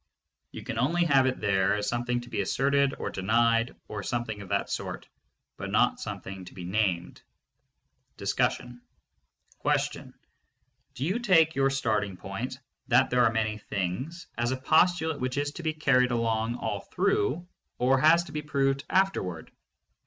[0.49, 4.41] You can only have it there as something to be asserted or denied or something
[4.41, 5.07] of that sort,
[5.57, 7.21] but not something to be named.
[8.17, 8.81] DISCUSSION.
[9.63, 15.37] Do you take your starting point "That there are many things" as a postulate which
[15.37, 17.47] is to be carried along all through,
[17.77, 19.51] or has to be proved afterward?